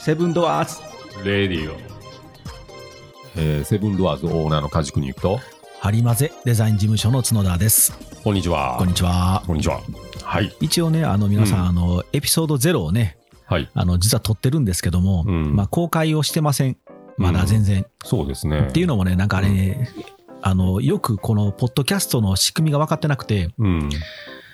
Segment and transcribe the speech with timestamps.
[0.00, 1.76] セブンドアーズレディオ。
[3.36, 5.40] えー、セブンドアーズオーナーの梶国行くと、
[5.78, 7.92] ハリマゼデザイン事務所の角田です。
[8.24, 8.76] こんにちは。
[8.78, 9.42] こんにちは。
[9.46, 9.82] こんにちは。
[10.22, 10.56] はい。
[10.60, 13.68] 一応ね、あの皆さん、うんあのエピソード0をね、はい。
[13.74, 16.78] あの実は撮ってるんですけども、うんまあ公開をしてません。
[17.18, 17.84] まだ全然。
[18.02, 18.68] そうですね。
[18.70, 19.90] っていうのもね、なんかあれね、
[20.40, 23.90] あのよくこのポッドキャストの仕組みが分かってなくて、うん。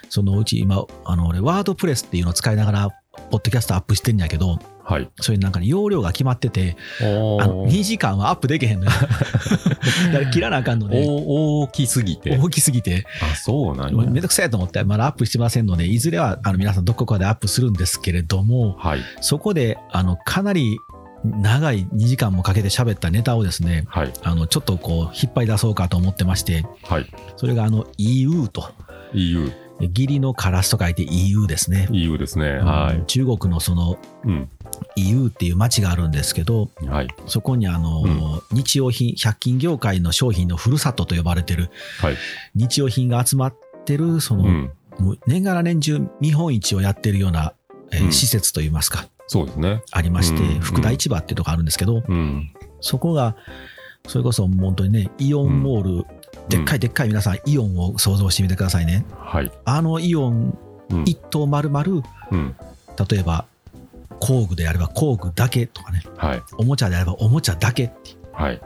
[0.08, 2.88] そのうち今、あの俺、ワードプレスっていうのを使いながら、
[3.30, 4.58] ポッドキャストアップしてんやけど、
[4.88, 5.10] はい。
[5.20, 8.92] それなんかね、容量が決まってて、おあの2時間はアップできへんのよ。
[10.12, 12.38] だから切らなあかんので、お大きすぎて。
[12.38, 14.06] 大きすぎて、あ、そうなんや。
[14.06, 19.00] めんどくさいと思って、まだアップしてませんので、いずれはあの皆さんどこかでアップするんですけれども、はい。
[19.20, 20.78] そこであのかなり
[21.24, 24.12] 長い2時間もかけて喋ったネタをですね、はい。
[24.22, 27.06] あのちょっとこう引っ張り出そうかと思ってまして、はい。
[27.36, 28.70] それがあの EU と、
[29.14, 29.50] EU。
[29.80, 31.88] 義理のカラスと書いて EU ですね。
[31.90, 32.58] EU ですね。
[32.58, 34.28] はうん中国のそのい。
[34.28, 34.48] うん。
[34.96, 37.08] EU っていう街があるんですけど、はい。
[37.26, 42.16] そこにあの、うん日用品、100均業界の商品のふるさとと呼ばれてるはい。
[42.54, 44.70] 日用品が集まってる、その、うん。
[45.26, 47.52] 年がら年中見本市をやってるような、
[47.92, 49.82] えーうん施設といいますか、そうですね。
[49.92, 52.50] ありまして、うん福田市場っていうとこあるんですけど、うん。
[52.80, 53.36] そこが、
[54.08, 56.06] それこそ本当にね、イオンモール、
[56.48, 59.04] でっかいでっかい皆さん、イオンを想像してみてくださいね。
[59.18, 59.50] はい。
[59.64, 60.58] あのイオン
[60.90, 61.02] うん。
[61.04, 62.54] 一棟丸々、うん。
[63.10, 63.46] 例えば
[64.20, 66.42] 工具であれば工具だけとかね、はい。
[66.58, 68.60] おもちゃであればおもちゃだけってはい。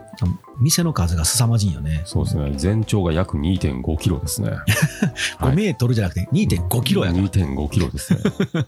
[0.59, 2.01] 店の数が凄まじいよね。
[2.05, 2.51] そうですね。
[2.55, 4.51] 全長が約2.5キロですね。
[4.51, 4.59] はい
[5.39, 7.23] 5メートルじゃなくて2.5キロやから。
[7.23, 8.19] 2.5キロですね。
[8.53, 8.65] はい。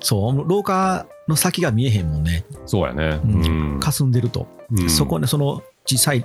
[0.00, 2.44] そう、廊下の先が見えへんもんね。
[2.66, 3.20] そうやね。
[3.24, 3.80] うんうん。
[3.80, 4.46] 霞んでると。
[4.72, 6.24] うんそこね、その小さい、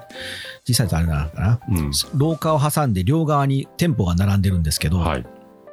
[0.67, 1.59] 小さいとあれなのかな。
[1.69, 1.91] うん。
[2.15, 5.25] 廊下を挟んで両側に店舗が並んでるんですけど、はい。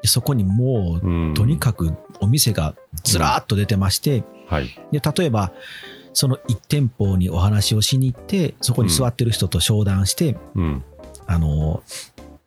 [0.08, 4.68] そこにもう、うんとにかくお店がずらーっと出てまして、はい。
[4.90, 5.52] で例えば、
[6.12, 10.84] その1店舗にお話をしに行って、そこに座ってる人と商談して、うん。
[11.26, 11.82] あの、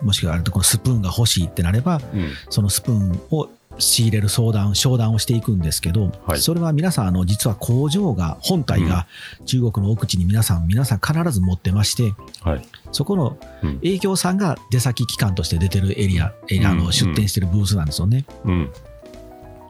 [0.01, 2.31] もしくはあれとこのスプーンが欲しいってなれば、うん。
[2.49, 9.07] そのスプーンを仕入れる相談、商談をしていくんですけど、はいそれは皆さん、あの、実は工場が、本体が
[9.45, 12.61] 中国の奥地に皆さん、皆さん必ず持ってまして、はい。
[12.91, 18.25] そこのうん営業さんが出先機関として出てるエリア、うんの出店してるブースなんですよね。
[18.45, 18.71] うん。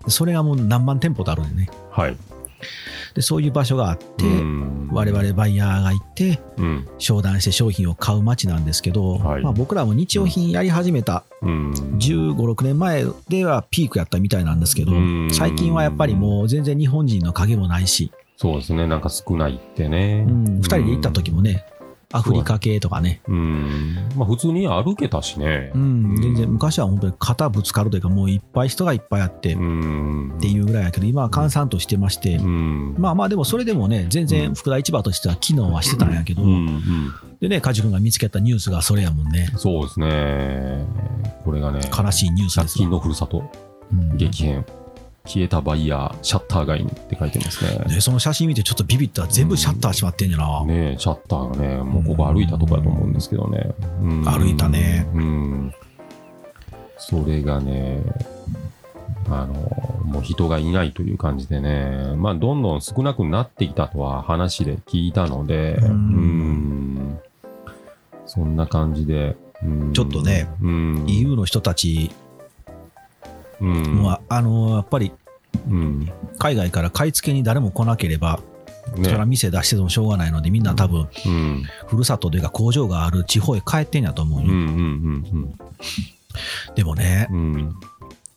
[0.07, 1.69] それがもう何万店舗とあるんでね。
[1.91, 2.17] はい。
[3.13, 6.87] で、そういう場所があって、うん我々バイヤーが行って、うん。
[6.97, 11.71] 商談して商品を買う街なんですけど、はいまあ、僕らも日用品やり始めたうん。
[11.71, 18.85] 15、6年前ではピークやったみたいなんですけどうん、最近はやっぱりもう全然日本人の影もないし、そうですね。
[18.85, 20.25] なんか少ないってね。
[20.27, 21.65] うん、2人で行った時もね、
[22.15, 23.95] アフリカ系とかね、うん。
[24.15, 25.71] まあ普通に歩けたしね。
[25.75, 30.37] うん、全然昔は本当に肩ぶつかるというか、もういっぱい人がいっぱいあってっうん。
[30.39, 32.95] ていうぐらいやけど、今は閑散としてましてう、ん。
[32.97, 36.49] まあまあでもそれでもね、全然福田市場としては機能はしてたんやけどう、ん。
[36.49, 37.13] うん。
[37.41, 40.85] でね、梶君が見つけたニュースがそれやもんね、そうですね。
[41.43, 43.43] これがね、悲しいニュースで100すわ均のふるさと
[43.91, 44.65] うん激変。
[45.25, 47.83] 消えたバイヤー、シャッター街にって書いてますね。
[47.87, 53.73] でその写真見てちょっとビビったら全部シャッター閉まってんやな、ねえシャッターがね、もうここ歩いたとこやと思うんですけどね。
[54.01, 54.23] うん。
[54.23, 55.07] 歩いたね。
[55.13, 55.73] うん。
[56.97, 58.01] それがね、
[59.29, 59.53] あの、
[60.05, 65.89] もう人がいないという感じでね、まあ、どんどん少なくなってきたとは話で聞いたので、うん。
[65.89, 67.19] うん。
[68.25, 69.93] そんな感じで、うん。
[69.93, 72.11] ちょっとね、うん、EU の人たち
[73.61, 75.11] うん、もああのやっぱり
[75.67, 78.39] うん、海外から買い付けに誰も来なければ、
[78.97, 85.55] それはね、店出しててもしょうがないのでみんな多分うん、ふるさとというか工場がある地方へ帰ってんやと思ううん、うよ、ん、
[86.75, 87.75] でもねうん、うん、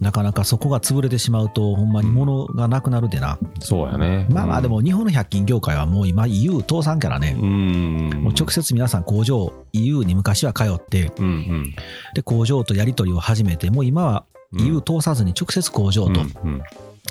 [0.01, 4.27] なかなかそこが潰れてしまうとほんまに物がなくなるでな、そうやね。
[4.31, 11.75] まあまあでも日本の100均業界はもう今 EU 倒産からね、うん、もう直接皆さん工場 EU に昔は通ってうん、うん、
[12.15, 16.63] で工場とやり取りを始めてもう今はうん EU 通さずに直接工場とうん、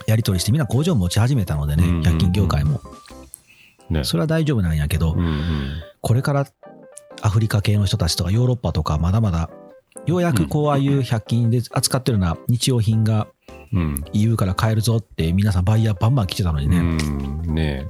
[0.08, 2.82] やり取りしてみんな工場を持ち始めたのでね、うん100均業界も。
[3.90, 6.46] ね、それは大丈夫なんやけど、うん、これから
[7.22, 9.50] アフリカ系の人たちとかヨーロッパとかまだまだ
[10.06, 13.28] ようやくこうああいう100均で扱ってるような日用品が
[13.74, 16.82] うん、EU から買えるぞって皆さんバイヤーバンバン来てたのにね、う
[17.52, 17.86] ん、ね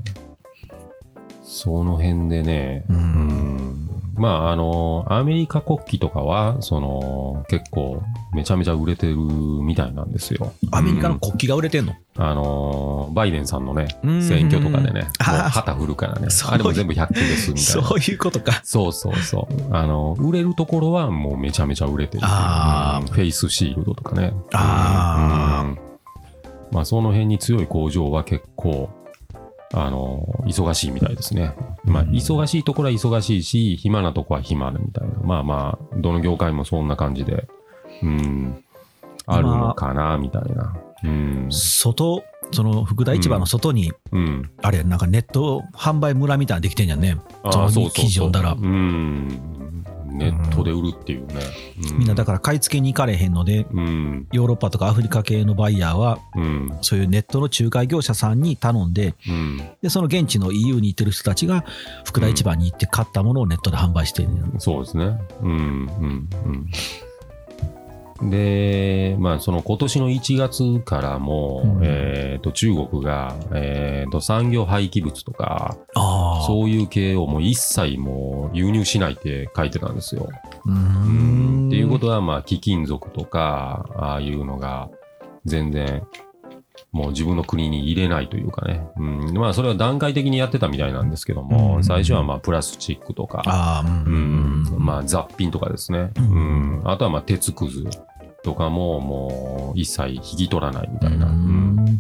[1.44, 2.96] その辺でね、うん。
[2.96, 8.02] うんまあ、あの、アメリカ国旗とかは、その、結構、
[8.34, 10.54] めちゃめちゃ売れてるみたいなんですよ。
[10.72, 16.28] アメリカのうん国旗が売れてんの、あの、バイデンさんのねうん、選挙とかでね、旗振るからね。
[16.50, 17.88] あれも全部100均ですみたいな。
[17.88, 18.60] そういうことか。
[18.64, 19.76] そうそうそう。
[19.76, 22.24] あの、売れるところはもうめちゃめちゃ売れてる。
[22.26, 23.08] あー。
[23.08, 23.14] うん。
[23.14, 24.34] フェイスシールドとかね。
[24.54, 25.70] あー。
[25.70, 25.80] うん。
[26.72, 28.90] まあその辺に強い工場は結構
[29.74, 31.54] あの、忙しいみたいですね。
[31.84, 35.14] まあ、うん忙しいところは忙しいし、暇なところは暇みたいな。
[35.24, 37.48] まあまあ、どの業界もそんな感じで、
[38.02, 38.64] うん、
[39.26, 40.76] あるのかな、みたいな。
[41.04, 41.48] うん。
[41.50, 44.50] 外、その福田市場の外に、うん。
[44.62, 47.18] あれ、なんかネット販売村みたいなのできてんじゃんね。
[47.44, 49.57] あそのあそうそうそう記事読んだらうん。
[50.08, 51.42] ネットで売るっていうね。
[51.80, 54.28] うみんなだから買い付けに行かれへんので、うん。
[54.32, 56.78] ヨーロッパとかアフリカ系のバイヤーは、うん。
[56.82, 59.58] そういうネットの仲介業者さんに頼んで、うん。
[59.82, 61.66] で、その現地の EU に行ってる人たちが、
[62.06, 65.18] 福田市場に行って買ったものをネットで販売してる、そうですね。
[65.42, 65.50] うん。
[65.50, 66.30] うん。
[66.46, 66.72] うん。
[68.22, 75.78] で、まあ、その今年の1月からも、うんえっ、と、中国が、えっ、と、産業廃棄物とか。
[76.48, 80.30] そういう系をもう一切もう輸入しないって書いてたんですよ。
[80.66, 81.68] うん。
[81.68, 84.90] っていうことは、まあ、貴金属とか、ああいうのが、
[85.46, 86.04] 全然、
[86.92, 88.88] もう自分の国に入れないというかね。
[88.98, 89.38] うん。
[89.38, 94.10] まあ、それは段階的にやってたみたいなんですけども、うん最初はまあ、プラスチックとか、う。
[94.10, 94.66] うんん。
[94.80, 96.12] まあ、雑品とかですね。
[96.18, 96.82] ううんん。
[96.86, 97.86] あとはまあ、鉄くず
[98.44, 101.28] とかも、もう、一切引き取らないみたいな。
[101.28, 101.76] ううん。
[101.76, 102.00] ん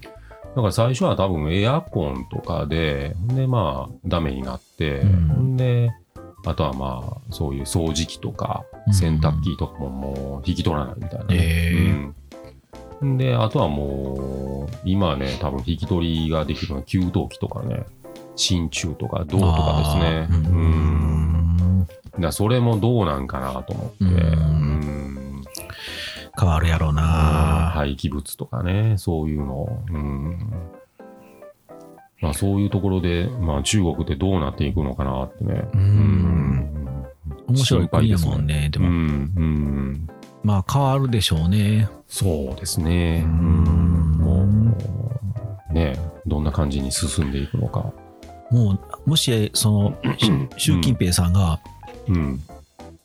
[0.58, 5.92] だから最初は多分エアコンとかで、で、まあ、ダメになって、うんで、
[6.46, 12.16] あとはまあ、そういう掃除機とかうん、洗濯機とかももう引き取らないみたいなね、へうん。
[13.02, 17.86] で、あとはもう、今はね、多分引き取りができるのは給湯器とかね、
[18.36, 20.28] 真鍮とか銅とかですね。
[20.50, 21.82] ううん。
[21.82, 21.88] ん。
[22.20, 25.44] だそれもどうなんかなと思って、うんうん
[26.40, 27.72] 変わるやろうな。
[27.74, 29.84] 廃棄物とかね、そういうの。
[29.90, 30.38] うん。
[32.22, 35.68] まあそういうところで、まあ中国ってどうなっていくのかなってね。
[35.74, 37.06] うん
[37.48, 38.70] 面白い国やもんね。
[38.72, 38.86] でうん。
[38.86, 38.96] うも、
[39.46, 40.08] ん。
[40.48, 41.90] まあ変わるでしょうね。
[42.08, 43.22] そうですね。
[43.26, 44.18] ううんん。
[44.18, 44.46] も
[45.70, 47.92] う、ね、どんな感じに進んでいくのか。
[48.50, 51.60] もう、もし、その、 し習近平さんが、
[52.08, 52.42] うん。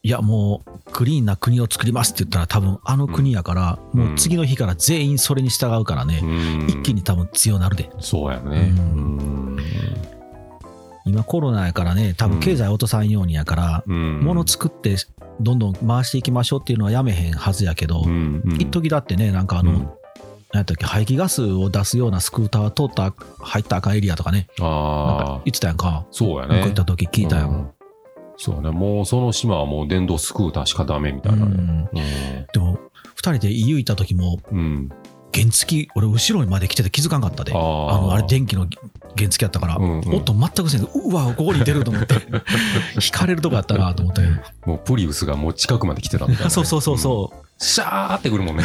[0.05, 7.91] いや、もう、クリーンな国を作りますって言ったら、多分あの国やから、うんもう次の日から全員それに従うからね、うん一気に多分強なるで。
[7.99, 8.73] そうやね。
[8.77, 9.32] ううん。
[11.05, 14.21] 今コロナやからね、多分経済落とさんようにやから、うん。
[14.21, 14.97] 物作って
[15.41, 18.43] どんどん回していきましょうっていうのはやめへんはずやけど、うん。
[18.45, 19.89] うん一時だってね、なんかあの、うん
[20.53, 25.25] なんやったっけ、排気ガスを出すようなスクーターは通った、入ったらあかんエリアとかね、ああ。
[25.25, 26.05] か言ってたやんか。
[26.11, 26.75] そうやね僕行っ。
[26.75, 27.45] た時聞いたや。
[27.45, 27.71] うんん
[28.37, 28.71] そうね。
[28.71, 32.47] もうその島はもう電動スクーターしかダメみたいなね。
[32.53, 32.79] でも、
[33.15, 34.91] 二人で EU 行った時も、うん。
[35.35, 35.41] うん。
[35.41, 37.53] 原付、俺後ろにまで来てて気づかんかったで。
[37.53, 38.67] あの、あれ電気の
[39.17, 42.15] 原付やったから、うんうん音全くせんで、うわ、ここに出ると思って、
[43.03, 44.35] 引かれるとこやったなと思ったけど。
[44.67, 46.51] もうプリウスがもう近くまで来てたみたいなね。
[46.55, 47.01] そうそうそううん。
[47.01, 47.43] そう。
[47.59, 48.65] シャーってくるもんね。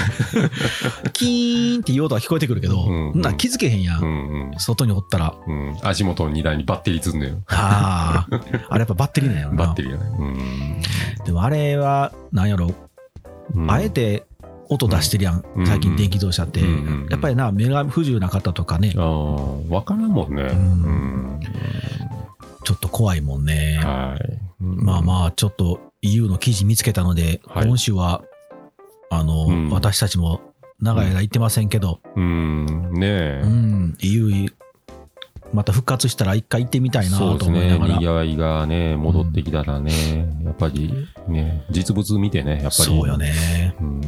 [1.14, 4.00] キーンっていう音が聞こえてくるけど、うんそんなん気づけへんや。
[4.00, 5.36] うんん外におったら。
[5.46, 5.68] うん。
[5.70, 5.78] うん。
[5.84, 7.38] 足元の荷台にバッテリー積んでる。
[7.48, 9.66] ああ、あれやっぱバッテリーなんやろな。
[9.66, 10.82] バッテリーがね。
[11.26, 12.74] でもあれは、なんやろ、
[13.54, 13.72] うん。
[13.72, 14.26] あえて
[14.70, 16.62] 音出してるやん、うん最近電気自動車って。
[16.62, 16.70] うんう
[17.06, 20.44] んやっぱりな、目が不自由な方とかね、ああ、わからんもんね。
[20.44, 21.40] うん。
[22.64, 23.80] ちょっと怖いもんね。
[23.82, 24.40] はい。
[24.60, 28.24] まあまあ、ちょっと EU の記事見つけたので、はい今週は、
[29.10, 30.42] あの、うん私たちも
[30.82, 32.10] 長い間行ってませんけど、あ。
[32.16, 32.66] うん。
[32.94, 33.42] ねえ。
[33.44, 34.48] うん、EU、
[35.54, 37.58] また復活したら一回行ってみたいなとそうですね。
[37.60, 37.94] 思いながら。
[37.94, 40.94] にぎわいがね、戻ってきたらね、やっぱり
[41.28, 42.72] ね、実物見てね、やっぱり。
[42.72, 43.76] そうよね。
[43.80, 44.02] うん。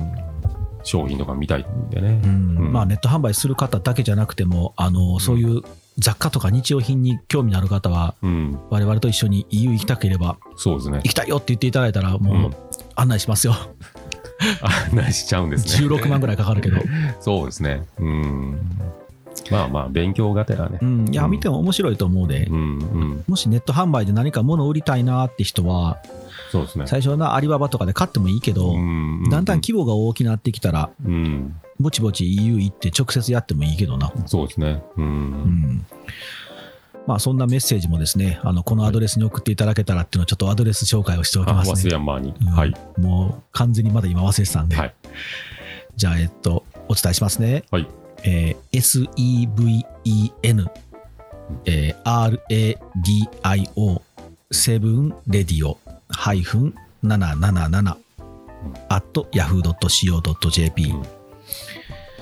[0.84, 2.28] 商品とか見たいんでねう。
[2.28, 5.62] んうんまあネット販売する方だけじゃなくても、あの、そういう
[5.98, 8.60] 雑貨とか日用品に興味のある方は、うん。
[8.70, 11.10] 我々と一緒に EU 行きたければ、そうですね行。
[11.10, 12.56] きたいよって言っていただいたら、もううん
[12.96, 13.56] 案内しますよ。
[14.92, 15.88] 案内しちゃうんですね。
[15.88, 16.78] 16万ぐらいかかるけど。
[17.20, 17.84] そうですね。
[18.00, 18.60] うん。
[19.52, 20.86] まあまあ、勉強がてらねう。
[20.86, 23.24] ん、いや、うん見ても面白いと思うでう、んうん。
[23.28, 25.98] もしネット販売で何か物を売りたいなって人は、
[26.52, 26.88] そうですね。
[26.88, 31.56] 最初はな、アリババとかで買ってもいいけど、うんだんだん規模が大きくなってきたら、うん。
[31.80, 34.12] ぼちぼち EU 行って直接やってもいいけどな。
[34.26, 34.84] そうですね。
[34.98, 35.02] う。
[35.02, 35.86] うんん。
[37.08, 41.74] まあ、そんなメッセージもですね、あの、このアドレスに送っていただけたらっていうのをちょっとアドレス紹介をしておきあ、ますね。
[41.82, 42.34] 忘れ山に。
[42.42, 42.74] うんはい。
[42.98, 44.76] もう完全にまだ今忘れてたんで。
[44.76, 44.94] はい。
[45.96, 47.64] じゃあ、えっと、お伝えしますね。
[47.72, 47.88] はい。
[48.24, 50.68] えー SEVEN、
[51.66, 52.80] えー
[53.44, 54.02] RADIO、
[54.52, 55.80] セブンレディオ、
[56.14, 57.96] 777、
[58.90, 61.04] at yahoo.co.jp うん、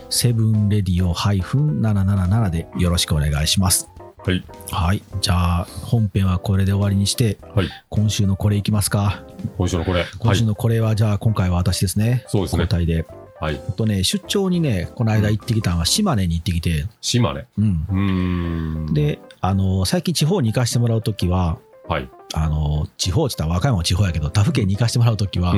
[0.10, 3.89] セブンレディオハイフン777でよろしくお願いします。
[4.25, 4.44] はい。
[4.72, 5.01] はい。
[5.22, 7.70] じゃあ、本編はこれで終わりにして、はい。
[7.89, 9.24] 今週のこれいきますか？
[9.58, 10.01] 今週のこれ。
[10.01, 10.10] はい。
[10.20, 12.25] 今週のこれは、じゃあ、今回は私ですね。
[12.27, 13.06] そうですね交代で。
[13.39, 13.62] はい。
[13.77, 17.46] とね、出張にね、この間行ってきたのは島根に行ってきて、島根。
[17.58, 17.86] うん。
[17.89, 22.10] うーん。、で、あの、最近地方に行かしてもらうときは、はい。
[22.34, 25.52] あの、地方って言ったら和歌山も地方やけど、他府県に行かしてもらうときは。
[25.52, 25.56] あ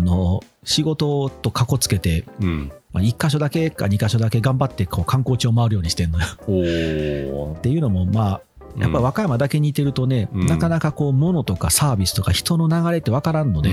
[0.00, 2.72] の、仕事とかこつけて、うん。
[2.92, 6.26] まあ、1箇所だけか2箇所だけ頑張ってこう観光地を回るようにしてんのよ。
[7.58, 8.40] っていうのも、まあ、
[8.78, 13.70] やっぱり和歌山だけにいてるとね、うんなかなかこう物とかサービスとか人の流れって分からんので。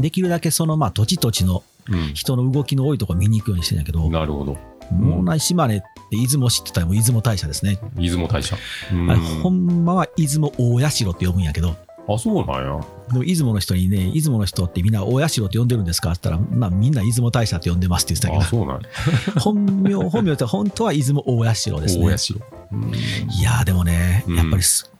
[0.00, 4.56] できるだけそのまあ土地土地のうん人の動きの多いところ見に行くようにしてんやけど、なるほど。
[4.92, 7.78] もうない島根って出雲知ってたらもう出雲大社ですね。
[7.94, 8.56] 出雲大社。
[8.92, 11.74] うんあれほんまは出雲大社って呼ぶんやけど、
[12.08, 12.80] あ、そうなんや。
[13.12, 18.88] でも出雲の人にね、出雲の人ってみんな大社って呼んでるんですかって言ったら、まあ、みんな出雲大社って呼んでますって言ってあ、たけそうなんや。
[19.34, 22.04] ど、 本名、本名って本当は出雲大社ですね。
[22.04, 22.34] 大社。
[22.72, 22.92] うん
[23.38, 24.90] いやーでもね、うんやっぱりす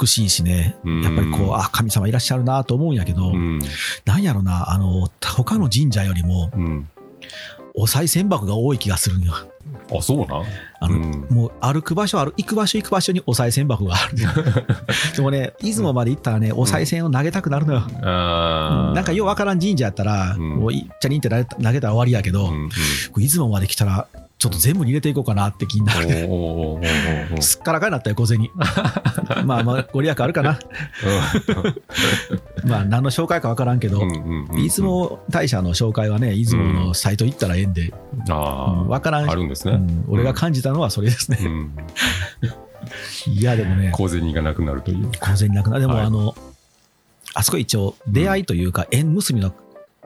[0.00, 3.58] 美しいしね、うんやっぱりこう、あ、神様いらっしゃるなと思うんやけど、うん。
[4.04, 6.88] なんやろな、あの、他の神社よりも、うん。
[7.74, 9.32] お賽銭箱が多い気がするんよ。
[9.96, 10.44] あ、そうなん？
[10.80, 11.26] あの、うん。
[11.30, 14.16] もう歩く場所ある、行く場所行く場所にお賽銭箱がある。
[15.16, 17.82] でもね、出雲まで行ったらね、お賽銭を投げたくなるのよ。
[18.02, 18.94] あー。
[18.94, 20.48] なんかようわからん神社やったら、うん。
[20.60, 21.44] もういっちゃにんって投げ
[21.80, 22.50] たら終わりやけど、
[23.16, 24.06] 出雲まで来たら、
[24.42, 26.04] ちょっと全部に入れていこうかなって気になる。
[26.04, 28.50] おーおーおーおーおーすっからかになったよ、小銭。
[29.46, 30.58] まあまあ、ご利益あるかな。
[32.66, 37.94] まあ、何の紹介かわからんけど、うんうんうん出雲大社の紹介はね、出雲のサイト行ったらええんで、
[38.30, 39.74] あうんわからんあ、あるんですね。
[39.74, 41.38] うん俺が感じたのはそれですね。
[41.40, 41.70] うん
[43.28, 45.08] いや、でもね、小銭がなくなるという。
[45.20, 46.34] 小銭なくなでも、はいあの、
[47.34, 49.54] あそこ一応、出会いというか、縁結びの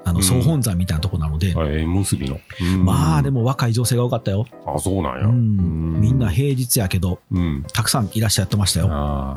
[0.06, 2.40] あのうん総本山みたいなとこなので、あ縁結びの。
[2.82, 3.36] まあでも。
[3.36, 4.46] も若い女性が多かったよ。
[4.66, 5.26] あ、そうなんや。
[5.26, 7.64] うん、みんな平日やけど、うん。
[7.72, 8.86] たくさんいらっしゃってましたよ。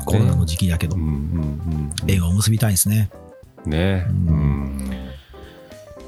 [0.06, 2.10] コロナの時期やけどうん、うんうん。
[2.10, 3.10] 縁を結びたいですね。
[3.66, 4.36] ねううん
[4.78, 4.90] ん。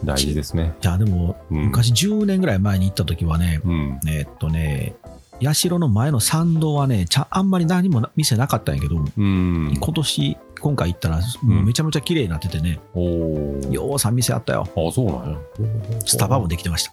[0.04, 0.74] 大事ですね。
[0.82, 4.00] いや、でも、うん昔10年ぐらい前に行った時はね、うん。
[4.08, 4.94] えーっとね、
[5.52, 9.76] 社の前の参道はね、ちゃあんまり何もな店なかったんやけど、うん。
[9.78, 13.60] 今年、今回行ったら、めちゃめちゃ綺麗になっててね、おお。
[13.70, 14.66] ようさん店あったよ。
[14.76, 15.38] あ、そうなんや。
[16.06, 16.92] スタバもできてました。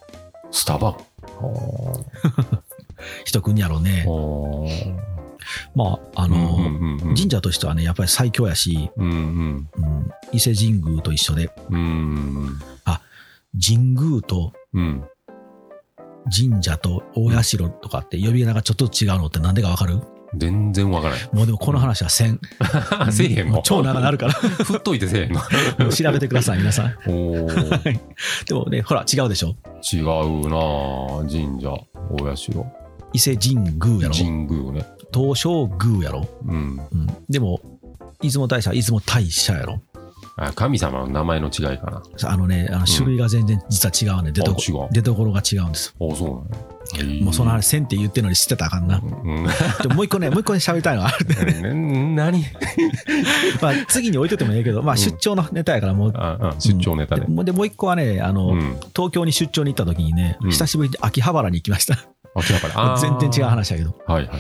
[0.52, 0.98] スタバ？
[3.26, 4.06] 人国やろうね。
[5.76, 6.58] まあ、あの、
[7.16, 12.60] 神社としてはね、やっぱり最強やし、うんうんうん、伊勢神宮と一緒で、うん
[13.66, 15.04] 神宮とうん
[16.36, 20.00] 神社と大社とかって呼び名がちょっと違うのってなんでかわかる？
[20.36, 21.30] 全然わからない。
[21.34, 22.40] もうでもこの話はせん。
[23.12, 24.34] せえへんの超長なるから。
[24.34, 25.92] 振っといてせえへんの。
[25.92, 26.96] 調べてください、皆さん。
[27.08, 28.00] おー
[28.48, 29.56] でもね、ほら、違うでしょ？
[29.92, 30.04] 違う
[30.50, 31.72] なあ神社、
[32.12, 32.52] 大社、
[33.14, 34.14] 伊勢神宮やろ？
[34.16, 34.86] 神宮ね。
[35.14, 36.28] 東照宮やろ？
[36.46, 36.80] うん。
[36.92, 37.60] うん、でも、
[38.22, 39.82] 出雲大社は出雲大社やろ？
[40.42, 42.02] あ神様の名前の違いかな。
[42.24, 44.32] あのね、あの種類が全然実は違うね。
[44.32, 45.94] 出どこ出どころが違うんです。
[46.00, 46.60] あ、そうなん
[47.20, 47.24] や。
[47.24, 49.00] もうその話、せんって言ってるのに知ってたらあかんな。
[49.00, 49.44] うん。
[49.82, 51.74] でももう一個ね、 もう一個ね、喋りたいのがあるね。
[51.74, 52.46] ね何？
[53.62, 56.14] まあ、次に置いといてもいいけど、まあ、出張のネタやからもう、
[56.60, 57.28] 出張ネタでで。
[57.28, 58.78] もうでもう一個はね、あの、うん。
[58.96, 61.98] 東京に出張に行った時にね、うん久しぶりに秋葉原に行きました。
[62.36, 62.94] あ、違うから。
[62.94, 63.50] あ ー全然違う。
[63.50, 63.96] 話だけど。
[64.08, 64.40] はいはいはい。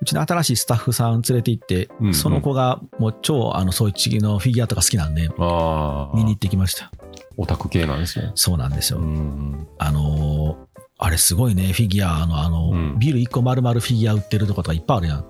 [0.00, 6.16] うちの新しいスタッフさん連れて行って、うんうんその子がもう超あのそういのフィギュアとか好きなんで、ああ。
[6.16, 6.90] 見に行ってきました。
[7.36, 8.32] オタク系なんですね。
[8.34, 8.98] そうなんですよ。
[8.98, 9.66] うん。
[9.78, 10.68] あのー
[11.00, 15.18] あれすごいね、フィギュアの、あの、うんビル1個丸々フィギュア売ってるとことかいっぱいあるやん。
[15.18, 15.22] あ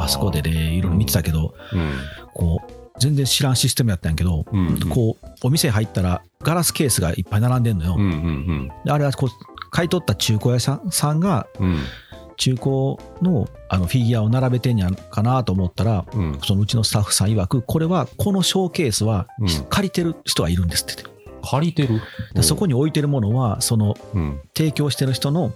[0.00, 0.04] あ。
[0.04, 1.92] あそこでね、いろいろ見てたけど、うん。
[2.34, 7.94] こう、全然知らんシステムやったんやけど、うんうんこう、お店入ったらガラスケースがいっぱい並んでんのよ。
[7.96, 9.30] うんうんであれはこう、
[9.76, 11.46] 買い取った中古屋さんさんが。
[12.38, 12.66] 中古
[13.22, 16.38] のあのフィギュアを並べてんやかなと思ったら、うん。
[16.44, 21.40] そのうちのスタッフさん曰く、これは、このショーケースはうん借りてる人がいるんですって言って。
[21.42, 22.02] 借りてる？
[22.34, 24.40] でそこに置いてるものは、そのうん。
[24.54, 25.54] 提供してる人の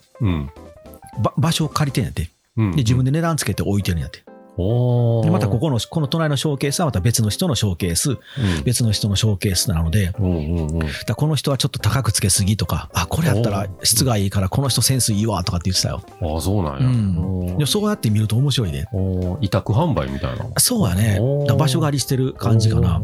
[1.37, 2.31] 場所を借りてんやって。
[2.57, 2.71] うん。
[2.71, 4.21] で、自分で値段つけて置いてるんやって。
[4.57, 8.19] で、またここの、この隣のショーケースはまた別の人のショーケース、うん
[8.65, 10.79] 別の人のショーケースなので、うんうんうん。
[11.07, 16.03] だこの人はちょっと高くつけすぎとか、あ、これやったら質がいいからこの人センスいいわとかって言ってたよ。
[16.35, 16.87] ああ、そうなんや。
[16.87, 18.87] うんそうやって見ると面白いで。
[18.93, 20.47] おー委託販売みたいな。
[20.59, 21.21] そうやね。
[21.59, 23.01] 場所借りしてる感じかな。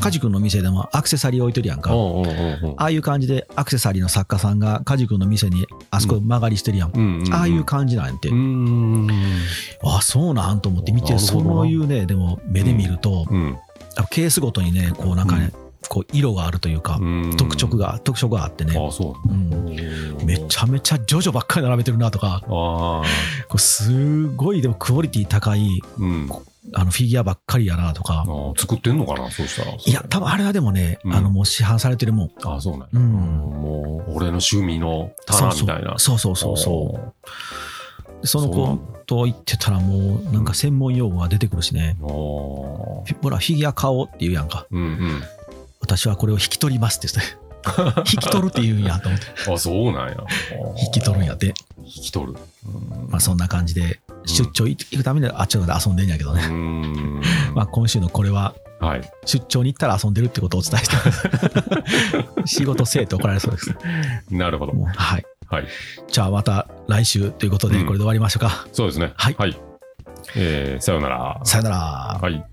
[0.00, 1.90] カジ君の店でもアクセサリー置いてるやんか。
[2.76, 6.92] ああいう感じでアクセサリーの作家さんがカジ君の店にあそこ曲がりしてるやん。
[6.94, 8.28] うんうんうんああいう感じなんやって。
[8.28, 9.08] うーん。
[9.82, 13.58] あそうなんと思って見て、そういうね、でも目で見ると、うん。
[13.96, 15.52] あケースごとにね、こうなんかね、
[15.88, 17.78] こう色があるというか、うん特色。
[17.78, 18.74] が、特色があってね、
[20.24, 22.42] めちゃめちゃジョジョばっかり並べてるなとか。
[22.46, 23.02] こ
[23.54, 26.30] うすごいでもクオリティ高い、うん。
[26.74, 29.72] あのフィギュアばっかりやなとか作ってんのかなそうしたら。
[29.74, 32.30] いや、多分あれはでもね、うんあのもう市販されてるもん。
[32.44, 35.98] あそうなんや、うんもう、俺の趣味の棚みたいな。
[35.98, 37.12] そうそうそうそ
[38.22, 38.26] う。
[38.26, 38.78] その子
[39.10, 41.96] と言ってたらもうなんか専門用語が出てくるしね。
[42.00, 42.04] う。
[42.04, 44.68] おーほら、フィギュア買おうって言うやんか。
[44.70, 45.22] うんうん。
[45.80, 48.00] 私はこれを引き取りますって言って。
[48.08, 49.26] 引き取るって言うんやと思って。
[49.52, 50.16] あ、そうなんや。
[50.80, 51.46] 引き取るんやって。
[51.78, 52.38] 引き取る。
[52.66, 56.46] うんまあそんな感じで、出張行くためにあっちの方で遊んでんやけどうね。
[56.46, 57.20] ん。
[57.52, 59.00] まあ今週のこれは、はい。
[59.26, 60.96] 出張に行ったら遊んでるってことをお伝えして
[62.36, 63.76] ます 仕事せえって怒られそうです。
[64.30, 64.72] なるほど。
[64.94, 65.24] はい。
[65.50, 65.64] はい。
[66.08, 68.66] じゃあまた来週ということで、うんこれで終わりましょうか。
[68.72, 69.12] そうですね。
[69.16, 69.56] はいはい。
[70.36, 71.40] えーさようなら。
[71.44, 71.76] さよなら。
[71.76, 72.44] はい。